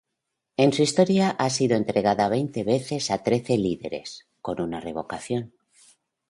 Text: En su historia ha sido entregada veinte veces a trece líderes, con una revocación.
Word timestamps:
En 0.57 0.73
su 0.73 0.81
historia 0.81 1.29
ha 1.29 1.51
sido 1.51 1.77
entregada 1.77 2.27
veinte 2.27 2.63
veces 2.63 3.11
a 3.11 3.21
trece 3.21 3.55
líderes, 3.59 4.25
con 4.41 4.59
una 4.59 4.79
revocación. 4.81 5.53